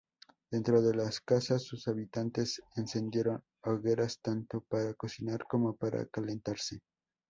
[0.49, 6.81] Dentro de las casas, sus habitantes encendieron hogueras, tanto para cocinar como para calentarse.